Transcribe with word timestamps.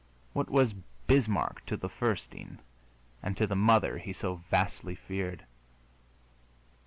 What 0.33 0.49
was 0.49 0.73
Bismarck 1.05 1.63
to 1.67 1.77
the 1.77 1.87
Fürstin, 1.87 2.57
and 3.21 3.37
to 3.37 3.45
the 3.45 3.55
mother 3.55 3.99
he 3.99 4.13
so 4.13 4.37
vastly 4.49 4.95
feared? 4.95 5.45